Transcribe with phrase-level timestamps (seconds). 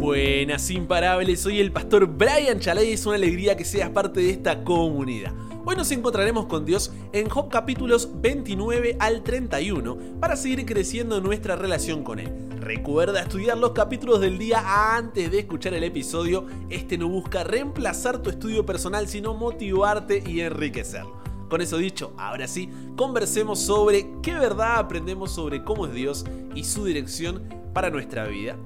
[0.00, 4.30] Buenas imparables, soy el pastor Brian Chalay y es una alegría que seas parte de
[4.30, 5.34] esta comunidad.
[5.66, 11.54] Hoy nos encontraremos con Dios en Job capítulos 29 al 31 para seguir creciendo nuestra
[11.54, 12.32] relación con Él.
[12.60, 16.46] Recuerda estudiar los capítulos del día antes de escuchar el episodio.
[16.70, 21.20] Este no busca reemplazar tu estudio personal, sino motivarte y enriquecerlo.
[21.50, 26.24] Con eso dicho, ahora sí, conversemos sobre qué verdad aprendemos sobre cómo es Dios
[26.54, 27.42] y su dirección
[27.74, 28.56] para nuestra vida.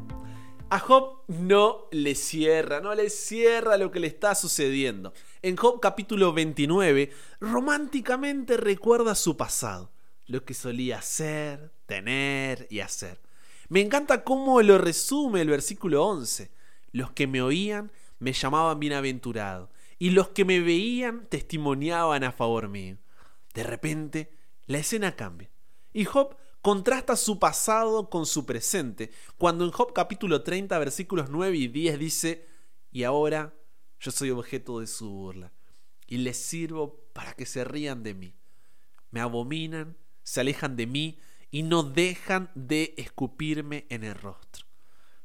[0.70, 5.12] A Job no le cierra, no le cierra lo que le está sucediendo.
[5.42, 9.92] En Job capítulo 29, románticamente recuerda su pasado,
[10.26, 13.20] lo que solía ser, tener y hacer.
[13.68, 16.50] Me encanta cómo lo resume el versículo 11.
[16.92, 22.68] Los que me oían me llamaban bienaventurado, y los que me veían testimoniaban a favor
[22.68, 22.96] mío.
[23.52, 24.32] De repente,
[24.66, 25.50] la escena cambia,
[25.92, 31.54] y Job contrasta su pasado con su presente, cuando en Job capítulo 30 versículos 9
[31.58, 32.48] y 10 dice,
[32.90, 33.52] y ahora
[34.00, 35.52] yo soy objeto de su burla,
[36.06, 38.34] y les sirvo para que se rían de mí.
[39.10, 41.18] Me abominan, se alejan de mí,
[41.50, 44.64] y no dejan de escupirme en el rostro.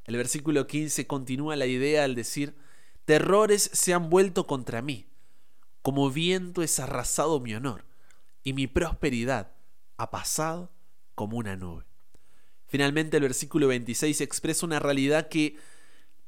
[0.04, 2.58] El versículo 15 continúa la idea al decir,
[3.06, 5.08] terrores se han vuelto contra mí,
[5.84, 7.86] como viento es arrasado mi honor,
[8.44, 9.54] y mi prosperidad
[9.96, 10.78] ha pasado
[11.20, 11.84] como una nube.
[12.66, 15.58] Finalmente el versículo 26 expresa una realidad que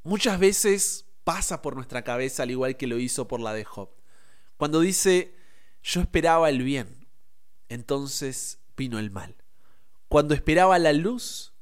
[0.03, 3.89] muchas veces pasa por nuestra cabeza al igual que lo hizo por la de Job.
[4.57, 5.33] Cuando dice,
[5.81, 7.07] yo esperaba el bien,
[7.69, 9.37] entonces vino el mal.
[10.09, 11.53] Cuando esperaba la luz,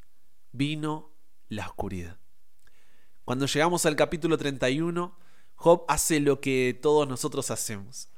[0.52, 1.12] vino
[1.50, 2.18] la oscuridad.
[3.26, 5.16] Cuando llegamos al capítulo 31,
[5.54, 8.10] Job hace lo que todos nosotros hacemos.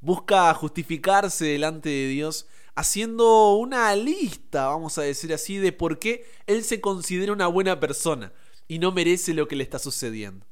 [0.00, 6.26] Busca justificarse delante de Dios haciendo una lista, vamos a decir así, de por qué
[6.46, 8.32] él se considera una buena persona
[8.68, 10.46] y no merece lo que le está sucediendo.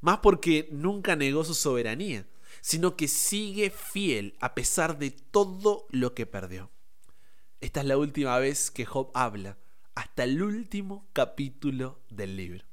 [0.00, 2.26] Más porque nunca negó su soberanía,
[2.60, 6.70] sino que sigue fiel a pesar de todo lo que perdió.
[7.60, 9.56] Esta es la última vez que Job habla,
[9.94, 12.64] hasta el último capítulo del libro.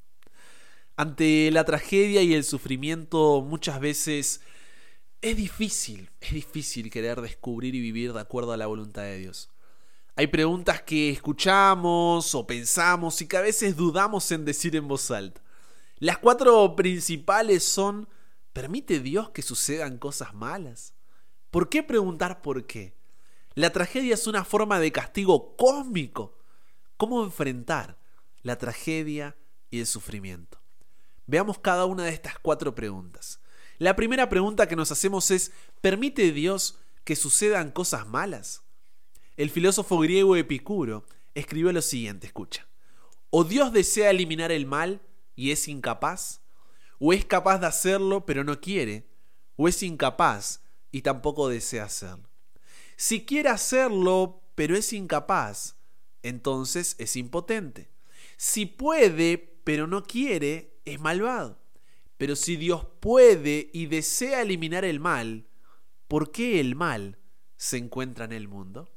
[0.96, 4.42] Ante la tragedia y el sufrimiento muchas veces
[5.22, 9.50] es difícil, es difícil querer descubrir y vivir de acuerdo a la voluntad de Dios.
[10.16, 15.12] Hay preguntas que escuchamos o pensamos y que a veces dudamos en decir en voz
[15.12, 15.42] alta.
[15.98, 18.08] Las cuatro principales son,
[18.54, 20.94] ¿permite Dios que sucedan cosas malas?
[21.52, 22.94] ¿Por qué preguntar por qué?
[23.56, 26.38] La tragedia es una forma de castigo cósmico.
[26.98, 27.98] ¿Cómo enfrentar
[28.42, 29.36] la tragedia
[29.70, 30.60] y el sufrimiento?
[31.28, 33.39] Veamos cada una de estas cuatro preguntas.
[33.80, 38.64] La primera pregunta que nos hacemos es, ¿permite Dios que sucedan cosas malas?
[39.38, 42.68] El filósofo griego Epicuro escribió lo siguiente, escucha.
[43.30, 45.02] ¿O Dios desea eliminar el mal
[45.34, 46.42] y es incapaz?
[47.00, 49.08] ¿O es capaz de hacerlo pero no quiere?
[49.56, 50.62] ¿O es incapaz
[50.92, 52.30] y tampoco desea hacerlo?
[52.98, 55.78] Si quiere hacerlo pero es incapaz,
[56.22, 57.90] entonces es impotente.
[58.36, 61.58] Si puede pero no quiere, es malvado.
[62.20, 65.48] Pero si Dios puede y desea eliminar el mal,
[66.10, 67.18] ¿por qué el mal
[67.56, 68.92] se encuentra en el mundo?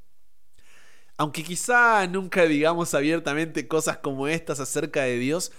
[1.17, 5.53] Aunque quizá nunca digamos abiertamente cosas como estas acerca de Dios,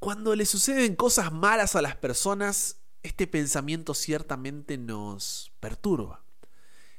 [0.00, 6.24] cuando le suceden cosas malas a las personas, este pensamiento ciertamente nos perturba.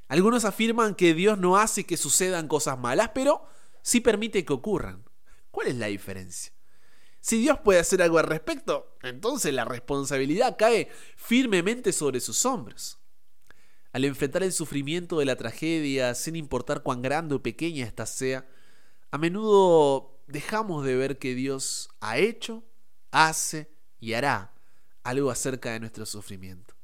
[0.07, 3.45] Algunos afirman que Dios no hace que sucedan cosas malas, pero
[3.81, 5.03] sí permite que ocurran.
[5.51, 6.53] ¿Cuál es la diferencia?
[7.21, 12.97] Si Dios puede hacer algo al respecto, entonces la responsabilidad cae firmemente sobre sus hombros.
[13.91, 18.47] Al enfrentar el sufrimiento de la tragedia, sin importar cuán grande o pequeña ésta sea,
[19.11, 22.63] a menudo dejamos de ver que Dios ha hecho,
[23.11, 23.69] hace
[23.99, 24.53] y hará
[25.03, 26.75] algo acerca de nuestro sufrimiento.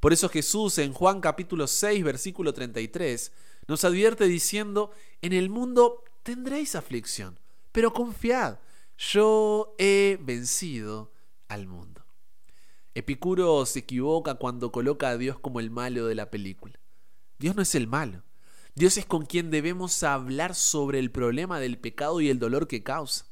[0.00, 3.32] Por eso Jesús en Juan capítulo 6 versículo 33
[3.68, 4.90] nos advierte diciendo,
[5.22, 7.38] en el mundo tendréis aflicción,
[7.70, 8.58] pero confiad,
[9.00, 11.12] yo he vencido
[11.48, 12.04] al mundo.
[12.94, 16.78] Epicuro se equivoca cuando coloca a Dios como el malo de la película.
[17.38, 18.22] Dios no es el malo.
[18.74, 22.82] Dios es con quien debemos hablar sobre el problema del pecado y el dolor que
[22.82, 23.26] causa.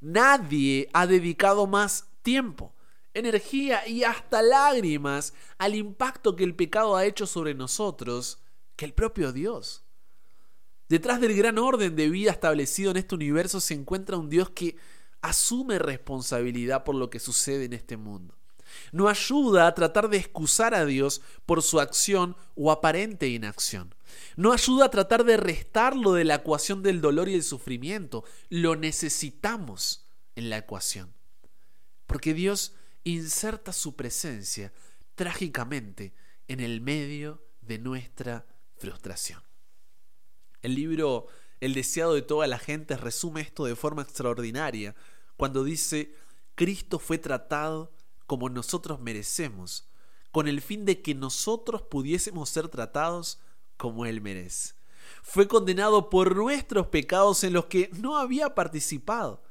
[0.00, 2.74] Nadie ha dedicado más tiempo,
[3.12, 8.42] energía y hasta lágrimas al impacto que el pecado ha hecho sobre nosotros
[8.74, 9.84] que el propio Dios.
[10.88, 14.76] Detrás del gran orden de vida establecido en este universo se encuentra un Dios que
[15.22, 18.36] asume responsabilidad por lo que sucede en este mundo.
[18.92, 23.94] No ayuda a tratar de excusar a Dios por su acción o aparente inacción.
[24.36, 28.24] No ayuda a tratar de restarlo de la ecuación del dolor y el sufrimiento.
[28.48, 30.06] Lo necesitamos
[30.36, 31.12] en la ecuación.
[32.06, 32.74] porque Dios
[33.04, 34.72] inserta su presencia
[35.14, 36.12] trágicamente
[36.48, 38.46] en el medio de nuestra
[38.76, 39.40] frustración.
[40.60, 41.28] El libro
[41.60, 44.94] El deseado de toda la gente resume esto de forma extraordinaria
[45.36, 46.14] cuando dice,
[46.54, 47.92] Cristo fue tratado
[48.26, 49.88] como nosotros merecemos,
[50.32, 53.40] con el fin de que nosotros pudiésemos ser tratados
[53.76, 54.74] como Él merece.
[55.22, 59.42] Fue condenado por nuestros pecados en los que no había participado,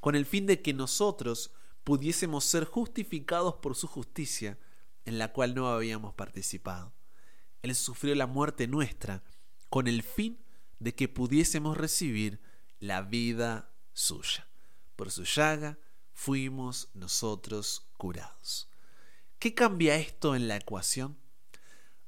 [0.00, 1.52] con el fin de que nosotros
[1.84, 4.58] pudiésemos ser justificados por su justicia,
[5.04, 6.92] en la cual no habíamos participado.
[7.62, 9.22] Él sufrió la muerte nuestra,
[9.70, 10.38] con el fin
[10.78, 12.40] de que pudiésemos recibir
[12.80, 14.46] la vida suya.
[14.96, 15.78] Por su llaga
[16.12, 18.68] fuimos nosotros curados.
[19.38, 21.16] ¿Qué cambia esto en la ecuación?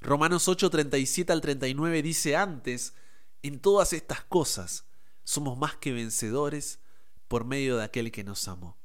[0.01, 2.95] Romanos 8, 37 al 39 dice antes,
[3.43, 4.85] en todas estas cosas
[5.25, 6.81] somos más que vencedores
[7.29, 8.77] por medio de aquel que nos amó.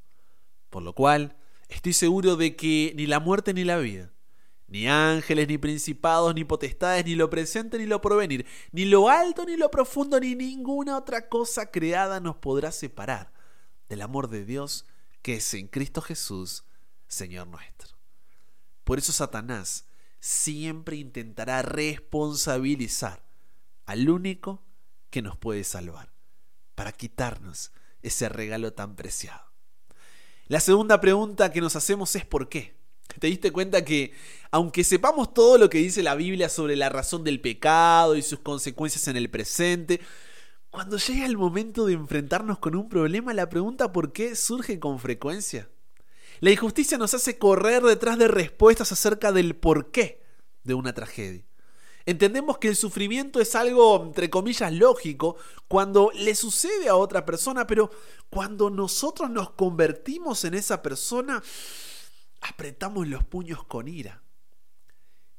[0.70, 1.38] Por lo cual,
[1.70, 4.12] estoy seguro de que ni la muerte ni la vida,
[4.68, 9.46] ni ángeles, ni principados, ni potestades, ni lo presente, ni lo porvenir, ni lo alto,
[9.46, 13.32] ni lo profundo, ni ninguna otra cosa creada nos podrá separar
[13.90, 14.86] del amor de Dios
[15.22, 16.66] que es en Cristo Jesús,
[17.08, 17.96] Señor nuestro.
[18.84, 19.86] Por eso Satanás
[20.20, 23.24] siempre intentará responsabilizar
[23.86, 24.64] al único
[25.10, 26.12] que nos puede salvar,
[26.74, 27.72] para quitarnos
[28.02, 29.46] ese regalo tan preciado.
[30.48, 32.76] La segunda pregunta que nos hacemos es ¿por qué?
[33.20, 34.14] ¿Te diste cuenta que,
[34.52, 38.40] aunque sepamos todo lo que dice la Biblia sobre la razón del pecado y sus
[38.40, 40.02] consecuencias en el presente,
[40.70, 45.00] cuando llega el momento de enfrentarnos con un problema, la pregunta ¿por qué surge con
[45.00, 45.70] frecuencia?
[46.42, 50.22] La injusticia nos hace correr detrás de respuestas acerca del por qué
[50.64, 51.46] de una tragedia.
[52.06, 55.38] Entendemos que el sufrimiento es algo, entre comillas, lógico
[55.68, 57.90] cuando le sucede a otra persona, pero
[58.30, 61.42] cuando nosotros nos convertimos en esa persona,
[62.50, 64.22] apretamos los puños con ira.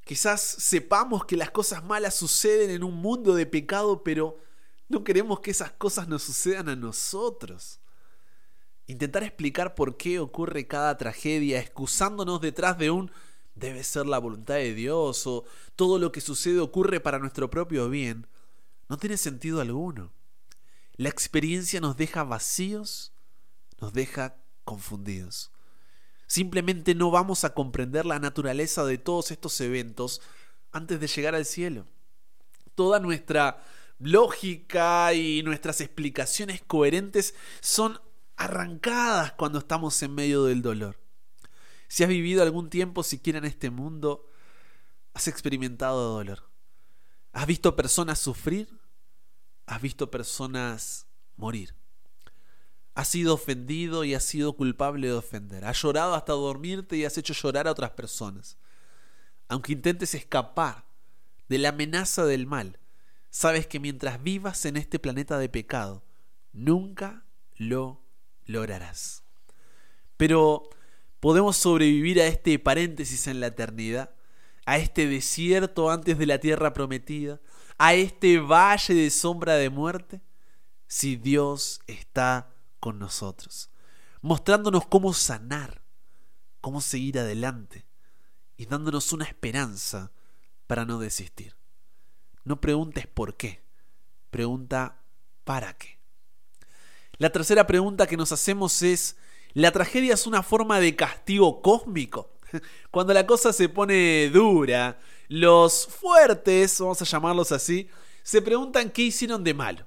[0.05, 4.39] Quizás sepamos que las cosas malas suceden en un mundo de pecado, pero
[4.89, 7.81] no queremos que esas cosas nos sucedan a nosotros.
[8.87, 13.11] Intentar explicar por qué ocurre cada tragedia, excusándonos detrás de un
[13.57, 15.45] debe ser la voluntad de Dios o
[15.75, 18.29] todo lo que sucede ocurre para nuestro propio bien,
[18.89, 20.13] no tiene sentido alguno.
[20.95, 23.13] La experiencia nos deja vacíos,
[23.81, 25.51] nos deja confundidos.
[26.27, 30.21] Simplemente no vamos a comprender la naturaleza de todos estos eventos
[30.73, 31.87] antes de llegar al cielo.
[32.75, 33.63] Toda nuestra
[33.99, 38.01] lógica y nuestras explicaciones coherentes son
[38.37, 40.99] arrancadas cuando estamos en medio del dolor.
[41.89, 44.29] Si has vivido algún tiempo siquiera en este mundo,
[45.15, 46.51] has experimentado dolor.
[47.33, 48.69] ¿Has visto personas sufrir?
[49.67, 51.07] ¿Has visto personas
[51.37, 51.75] morir?
[52.97, 55.67] Has sido ofendido y has sido culpable de ofender.
[55.67, 58.57] Has llorado hasta dormirte y has hecho llorar a otras personas.
[59.49, 60.87] Aunque intentes escapar
[61.51, 62.79] de la amenaza del mal,
[63.29, 66.03] sabes que mientras vivas en este planeta de pecado,
[66.55, 67.27] nunca
[67.59, 68.01] lo
[68.47, 69.25] lograrás.
[70.17, 70.71] Pero
[71.21, 74.15] podemos sobrevivir a este paréntesis en la eternidad,
[74.65, 77.43] a este desierto antes de la tierra prometida,
[77.77, 80.23] a este valle de sombra de muerte,
[80.87, 82.56] si Dios está
[82.87, 83.69] con nosotros,
[84.21, 85.83] mostrándonos cómo sanar,
[86.61, 87.85] cómo seguir adelante
[88.57, 90.13] y dándonos una esperanza
[90.69, 91.57] para no desistir.
[92.45, 93.61] No preguntes por qué,
[94.31, 95.03] pregunta
[95.43, 95.99] para qué.
[97.19, 99.17] La tercera pregunta que nos hacemos es,
[99.53, 102.39] ¿la tragedia es una forma de castigo cósmico?
[102.93, 107.89] Cuando la cosa se pone dura, los fuertes, vamos a llamarlos así,
[108.23, 109.85] se preguntan qué hicieron de malo.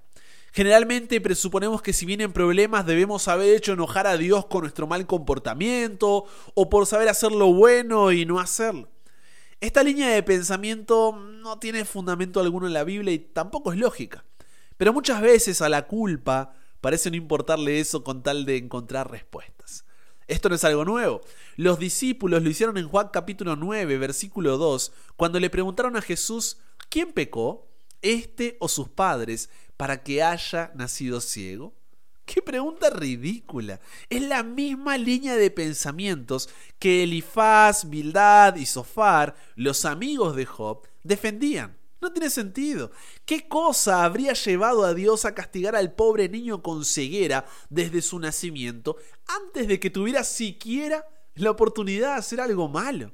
[0.51, 5.05] Generalmente presuponemos que si vienen problemas debemos haber hecho enojar a Dios con nuestro mal
[5.05, 6.25] comportamiento
[6.55, 8.89] o por saber hacer lo bueno y no hacerlo.
[9.61, 14.23] Esta línea de pensamiento no tiene fundamento alguno en la Biblia y tampoco es lógica.
[14.77, 19.85] Pero muchas veces a la culpa parece no importarle eso con tal de encontrar respuestas.
[20.27, 21.21] Esto no es algo nuevo.
[21.57, 26.57] Los discípulos lo hicieron en Juan capítulo 9, versículo 2, cuando le preguntaron a Jesús,
[26.87, 27.68] ¿quién pecó?
[28.01, 31.73] ¿Este o sus padres para que haya nacido ciego?
[32.25, 33.79] ¡Qué pregunta ridícula!
[34.09, 40.87] Es la misma línea de pensamientos que Elifaz, Bildad y Sofar, los amigos de Job,
[41.03, 41.75] defendían.
[42.01, 42.91] No tiene sentido.
[43.25, 48.19] ¿Qué cosa habría llevado a Dios a castigar al pobre niño con ceguera desde su
[48.19, 48.95] nacimiento
[49.27, 53.11] antes de que tuviera siquiera la oportunidad de hacer algo malo?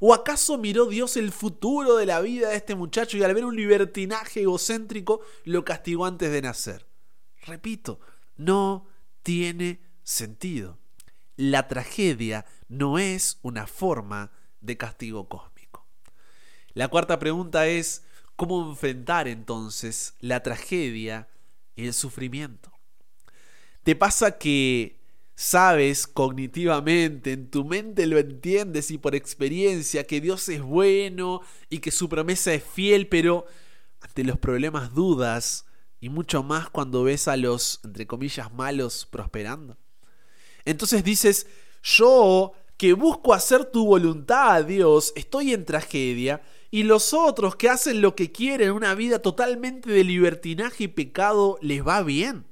[0.00, 3.44] ¿O acaso miró Dios el futuro de la vida de este muchacho y al ver
[3.44, 6.86] un libertinaje egocéntrico lo castigó antes de nacer?
[7.44, 8.00] Repito,
[8.36, 8.86] no
[9.22, 10.78] tiene sentido.
[11.36, 15.86] la tragedia no es una forma de castigo cósmico.
[16.74, 18.04] La cuarta pregunta es,
[18.36, 21.28] ¿cómo enfrentar entonces la tragedia
[21.74, 22.72] y el sufrimiento?
[23.82, 25.01] ¿Te pasa que
[25.34, 31.78] sabes cognitivamente, en tu mente lo entiendes y por experiencia que Dios es bueno y
[31.78, 33.46] que su promesa es fiel, pero
[34.00, 35.66] ante los problemas dudas
[36.00, 39.76] y mucho más cuando ves a los, entre comillas, malos prosperando?
[40.64, 41.46] Entonces dices,
[41.82, 48.00] yo que busco hacer tu voluntad, Dios, estoy en tragedia, y los otros que hacen
[48.00, 52.46] lo que quieren, una vida totalmente de libertinaje y pecado, les va bien.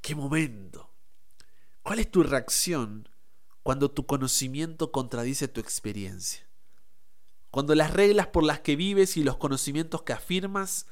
[0.00, 0.85] ¿Qué momento?
[1.86, 3.08] ¿Cuál es tu reacción
[3.62, 6.44] cuando tu conocimiento contradice tu experiencia?
[7.52, 10.86] Cuando las reglas por las que vives y los conocimientos que afirmas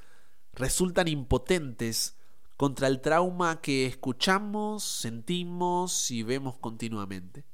[0.53, 2.15] resultan impotentes
[2.57, 7.45] contra el trauma que escuchamos, sentimos y vemos continuamente.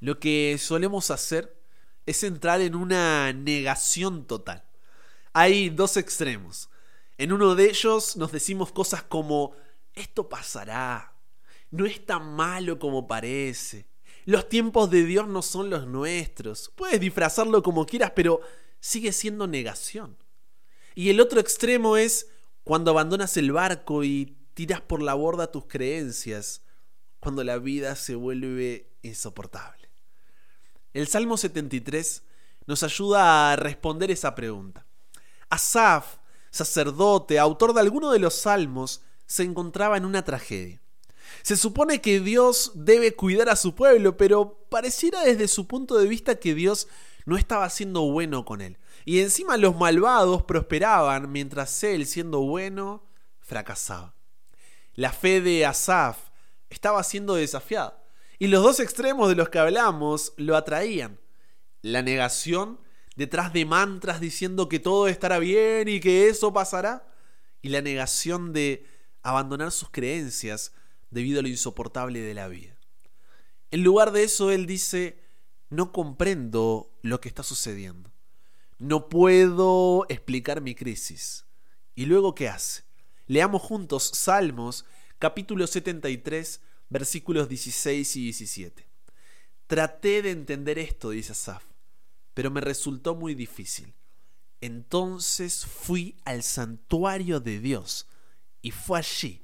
[0.00, 1.56] Lo que solemos hacer
[2.04, 4.64] es entrar en una negación total.
[5.34, 6.68] Hay dos extremos.
[7.16, 9.52] En uno de ellos nos decimos cosas como,
[9.94, 11.14] esto pasará,
[11.70, 13.86] no es tan malo como parece,
[14.28, 18.42] los tiempos de Dios no son los nuestros, puedes disfrazarlo como quieras, pero
[18.78, 20.18] sigue siendo negación.
[20.94, 22.28] Y el otro extremo es,
[22.62, 26.60] cuando abandonas el barco y tiras por la borda tus creencias,
[27.20, 29.88] cuando la vida se vuelve insoportable.
[30.92, 32.22] El Salmo 73
[32.66, 34.84] nos ayuda a responder esa pregunta.
[35.48, 36.18] Asaf,
[36.50, 40.82] sacerdote, autor de alguno de los salmos, se encontraba en una tragedia.
[41.42, 46.08] Se supone que Dios debe cuidar a su pueblo, pero pareciera desde su punto de
[46.08, 46.88] vista que Dios
[47.24, 48.78] no estaba siendo bueno con él.
[49.04, 53.02] Y encima los malvados prosperaban mientras él, siendo bueno,
[53.40, 54.14] fracasaba.
[54.94, 56.18] La fe de Asaf
[56.70, 58.02] estaba siendo desafiada.
[58.38, 61.20] Y los dos extremos de los que hablamos lo atraían.
[61.82, 62.80] La negación
[63.16, 67.06] detrás de mantras diciendo que todo estará bien y que eso pasará.
[67.62, 68.86] Y la negación de
[69.22, 70.72] abandonar sus creencias
[71.10, 72.78] debido a lo insoportable de la vida.
[73.70, 75.22] En lugar de eso, él dice,
[75.70, 78.12] no comprendo lo que está sucediendo.
[78.78, 81.46] No puedo explicar mi crisis.
[81.94, 82.84] ¿Y luego qué hace?
[83.26, 84.84] Leamos juntos Salmos
[85.18, 88.88] capítulo 73 versículos 16 y 17.
[89.66, 91.64] Traté de entender esto, dice Asaf,
[92.32, 93.94] pero me resultó muy difícil.
[94.60, 98.06] Entonces fui al santuario de Dios
[98.62, 99.42] y fue allí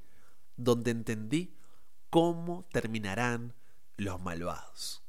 [0.57, 1.55] donde entendí
[2.09, 3.53] cómo terminarán
[3.97, 5.03] los malvados.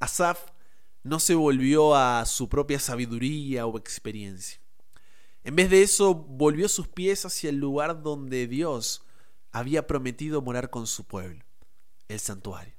[0.00, 0.50] Asaf
[1.02, 4.60] no se volvió a su propia sabiduría o experiencia.
[5.44, 9.02] En vez de eso, volvió sus pies hacia el lugar donde Dios
[9.50, 11.44] había prometido morar con su pueblo,
[12.08, 12.74] el santuario.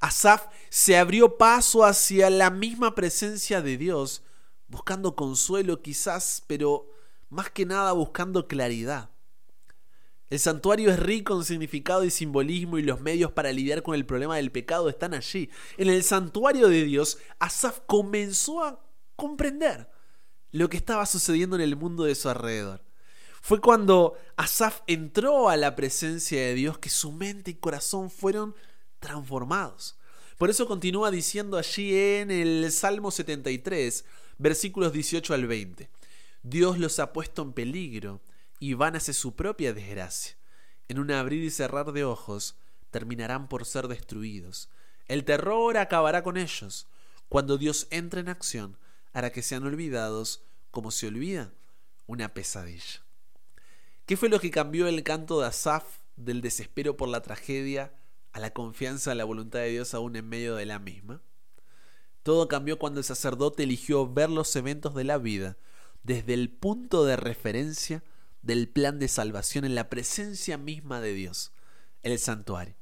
[0.00, 4.22] Asaf se abrió paso hacia la misma presencia de Dios,
[4.68, 6.90] buscando consuelo quizás, pero
[7.30, 9.10] más que nada buscando claridad.
[10.34, 14.04] El santuario es rico en significado y simbolismo y los medios para lidiar con el
[14.04, 15.48] problema del pecado están allí.
[15.76, 19.88] En el santuario de Dios, Asaf comenzó a comprender
[20.50, 22.82] lo que estaba sucediendo en el mundo de su alrededor.
[23.42, 28.56] Fue cuando Asaf entró a la presencia de Dios que su mente y corazón fueron
[28.98, 29.96] transformados.
[30.36, 34.04] Por eso continúa diciendo allí en el Salmo 73,
[34.38, 35.88] versículos 18 al 20.
[36.42, 38.20] Dios los ha puesto en peligro
[38.58, 40.36] y van hacia su propia desgracia.
[40.88, 42.56] En un abrir y cerrar de ojos
[42.90, 44.68] terminarán por ser destruidos.
[45.06, 46.86] El terror acabará con ellos.
[47.28, 48.78] Cuando Dios entre en acción,
[49.12, 51.52] hará que sean olvidados como se olvida
[52.06, 53.02] una pesadilla.
[54.06, 55.84] ¿Qué fue lo que cambió el canto de Asaf
[56.16, 57.94] del desespero por la tragedia
[58.32, 61.22] a la confianza en la voluntad de Dios aún en medio de la misma?
[62.22, 65.56] Todo cambió cuando el sacerdote eligió ver los eventos de la vida
[66.02, 68.02] desde el punto de referencia
[68.44, 71.52] del plan de salvación en la presencia misma de Dios,
[72.02, 72.76] el santuario.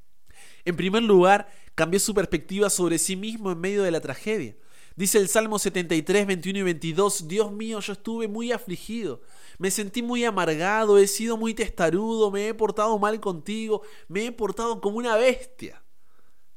[0.65, 4.57] En primer lugar, cambió su perspectiva sobre sí mismo en medio de la tragedia.
[4.97, 9.23] Dice el Salmo 73, 21 y 22, Dios mío, yo estuve muy afligido,
[9.59, 14.33] me sentí muy amargado, he sido muy testarudo, me he portado mal contigo, me he
[14.33, 15.83] portado como una bestia.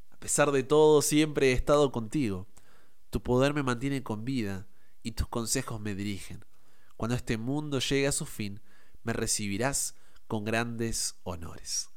[0.10, 2.48] A pesar de todo, siempre he estado contigo.
[3.10, 4.68] Tu poder me mantiene con vida
[5.02, 6.44] y tus consejos me dirigen.
[6.98, 8.60] Cuando este mundo llegue a su fin,
[9.06, 9.96] me recibirás
[10.28, 11.90] con grandes honores.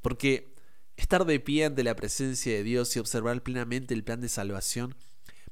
[0.00, 0.54] Porque
[0.96, 4.94] estar de pie ante la presencia de Dios y observar plenamente el plan de salvación,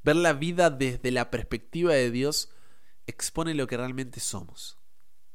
[0.04, 2.50] ver la vida desde la perspectiva de Dios,
[3.06, 4.78] expone lo que realmente somos,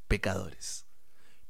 [0.07, 0.85] pecadores,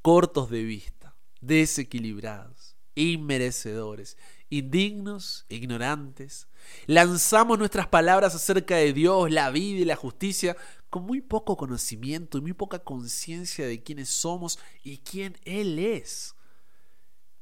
[0.00, 4.16] cortos de vista, desequilibrados, inmerecedores,
[4.48, 6.46] indignos, ignorantes.
[6.86, 10.56] Lanzamos nuestras palabras acerca de Dios, la vida y la justicia
[10.92, 16.34] con muy poco conocimiento y muy poca conciencia de quiénes somos y quién Él es.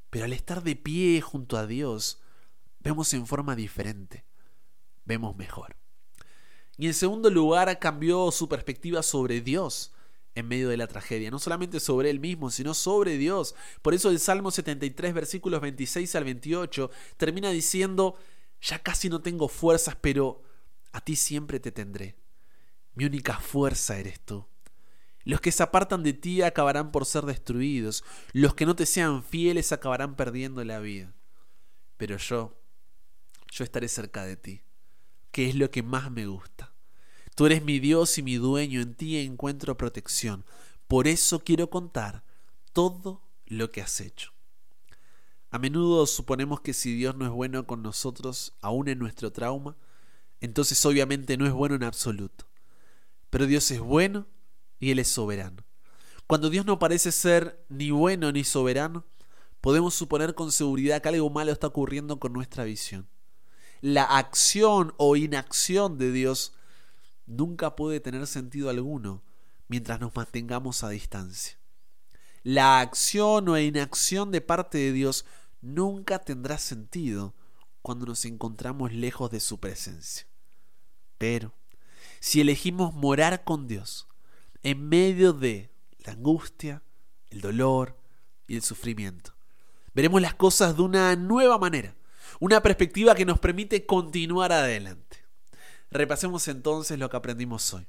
[0.08, 2.20] Pero al estar de pie junto a Dios,
[2.78, 4.24] vemos en forma diferente,
[5.04, 5.74] vemos mejor.
[6.78, 9.94] Y en segundo lugar, cambió su perspectiva sobre Dios
[10.36, 13.56] en medio de la tragedia, no solamente sobre él mismo, sino sobre Dios.
[13.82, 18.14] Por eso el Salmo 73, versículos 26 al 28, termina diciendo,
[18.62, 20.40] ya casi no tengo fuerzas, pero
[20.92, 22.14] a ti siempre te tendré.
[22.94, 24.46] Mi única fuerza eres tú.
[25.24, 28.04] Los que se apartan de ti acabarán por ser destruidos.
[28.32, 31.14] Los que no te sean fieles acabarán perdiendo la vida.
[31.96, 32.58] Pero yo,
[33.50, 34.62] yo estaré cerca de ti,
[35.30, 36.72] que es lo que más me gusta.
[37.34, 40.44] Tú eres mi Dios y mi dueño, en ti encuentro protección.
[40.88, 42.24] Por eso quiero contar
[42.72, 44.32] todo lo que has hecho.
[45.50, 49.76] A menudo suponemos que si Dios no es bueno con nosotros, aún en nuestro trauma,
[50.40, 52.49] entonces obviamente no es bueno en absoluto.
[53.30, 54.26] Pero Dios es bueno
[54.78, 55.64] y Él es soberano.
[56.26, 59.04] Cuando Dios no parece ser ni bueno ni soberano,
[59.60, 63.08] podemos suponer con seguridad que algo malo está ocurriendo con nuestra visión.
[63.80, 66.52] La acción o inacción de Dios
[67.26, 69.22] nunca puede tener sentido alguno
[69.68, 71.58] mientras nos mantengamos a distancia.
[72.42, 75.24] La acción o inacción de parte de Dios
[75.60, 77.34] nunca tendrá sentido
[77.82, 80.26] cuando nos encontramos lejos de su presencia.
[81.18, 81.54] Pero
[82.20, 84.06] si elegimos morar con Dios
[84.62, 85.70] en medio de
[86.04, 86.82] la angustia,
[87.30, 87.96] el dolor
[88.46, 89.34] y el sufrimiento.
[89.94, 91.94] Veremos las cosas de una nueva manera,
[92.38, 95.18] una perspectiva que nos permite continuar adelante.
[95.90, 97.86] Repasemos entonces lo que aprendimos hoy.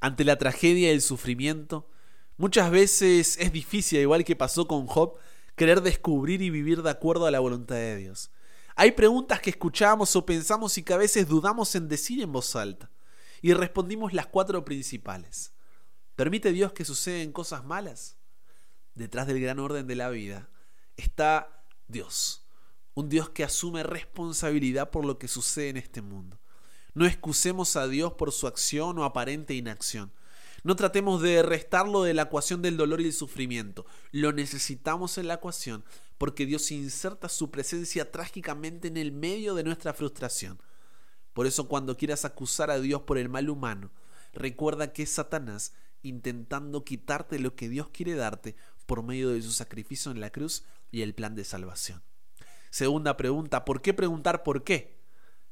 [0.00, 1.88] Ante la tragedia y el sufrimiento,
[2.36, 5.14] muchas veces es difícil, igual que pasó con Job,
[5.54, 8.30] querer descubrir y vivir de acuerdo a la voluntad de Dios.
[8.74, 12.54] Hay preguntas que escuchamos o pensamos y que a veces dudamos en decir en voz
[12.56, 12.90] alta
[13.42, 15.52] y respondimos las cuatro principales.
[16.14, 18.16] ¿Permite Dios que suceden cosas malas?
[18.94, 20.48] Detrás del gran orden de la vida
[20.96, 22.46] está Dios,
[22.94, 26.40] un Dios que asume responsabilidad por lo que sucede en este mundo.
[26.94, 30.12] No excusemos a Dios por su acción o aparente inacción.
[30.64, 33.84] No tratemos de restarlo de la ecuación del dolor y el sufrimiento.
[34.10, 35.84] Lo necesitamos en la ecuación
[36.18, 40.58] porque Dios inserta su presencia trágicamente en el medio de nuestra frustración.
[41.36, 43.90] Por eso cuando quieras acusar a Dios por el mal humano,
[44.32, 49.52] recuerda que es Satanás intentando quitarte lo que Dios quiere darte por medio de su
[49.52, 52.02] sacrificio en la cruz y el plan de salvación.
[52.70, 54.96] Segunda pregunta, ¿por qué preguntar por qué?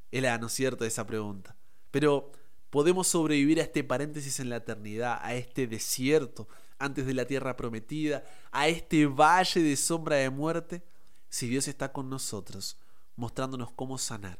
[0.09, 1.55] Es la no cierto esa pregunta.
[1.91, 2.31] Pero
[2.71, 6.47] podemos sobrevivir a este paréntesis en la eternidad, a este desierto
[6.79, 10.81] antes de la tierra prometida, a este valle de sombra de muerte,
[11.29, 12.79] si Dios está con nosotros,
[13.15, 14.39] mostrándonos cómo sanar,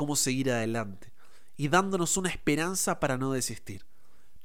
[0.00, 1.12] cómo seguir adelante
[1.58, 3.84] y dándonos una esperanza para no desistir.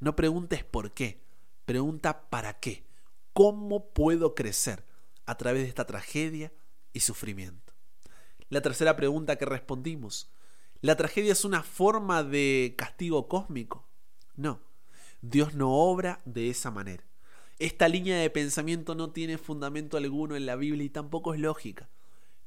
[0.01, 1.21] No preguntes por qué,
[1.63, 2.83] pregunta para qué.
[3.31, 4.83] ¿Cómo puedo crecer
[5.25, 6.51] a través de esta tragedia
[6.91, 7.71] y sufrimiento?
[8.49, 10.29] La tercera pregunta que respondimos,
[10.81, 13.87] ¿la tragedia es una forma de castigo cósmico?
[14.35, 14.59] No,
[15.21, 17.05] Dios no obra de esa manera.
[17.59, 21.87] Esta línea de pensamiento no tiene fundamento alguno en la Biblia y tampoco es lógica,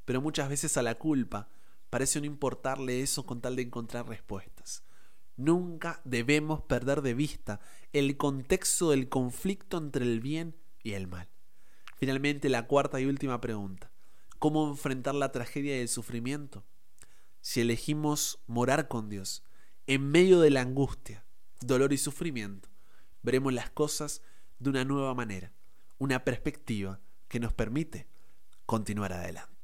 [0.05, 1.49] pero muchas veces a la culpa
[1.91, 4.83] parece no importarle eso con tal de encontrar respuestas.
[5.37, 7.61] Nunca debemos perder de vista
[7.93, 11.29] el contexto del conflicto entre el bien y el mal.
[11.97, 13.91] Finalmente, la cuarta y última pregunta.
[14.39, 16.65] ¿Cómo enfrentar la tragedia y el sufrimiento?
[17.41, 19.45] Si elegimos morar con Dios
[19.87, 21.25] en medio de la angustia,
[21.61, 22.69] dolor y sufrimiento,
[23.23, 24.23] veremos las cosas
[24.59, 25.53] de una nueva manera,
[25.99, 28.07] una perspectiva que nos permite
[28.67, 29.58] continuar adelante.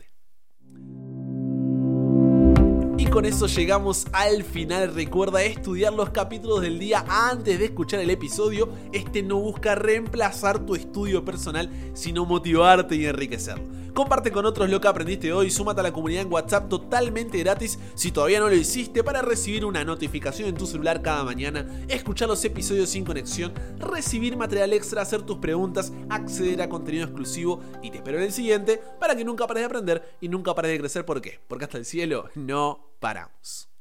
[3.14, 4.92] Con eso llegamos al final.
[4.92, 8.68] Recuerda estudiar los capítulos del día antes de escuchar el episodio.
[8.92, 13.83] Este no busca reemplazar tu estudio personal, sino motivarte y enriquecerlo.
[13.94, 17.78] Comparte con otros lo que aprendiste hoy, súmate a la comunidad en WhatsApp totalmente gratis
[17.94, 22.26] si todavía no lo hiciste para recibir una notificación en tu celular cada mañana, escuchar
[22.26, 27.92] los episodios sin conexión, recibir material extra, hacer tus preguntas, acceder a contenido exclusivo y
[27.92, 30.80] te espero en el siguiente para que nunca pares de aprender y nunca pares de
[30.80, 31.04] crecer.
[31.04, 31.38] ¿Por qué?
[31.46, 33.73] Porque hasta el cielo no paramos.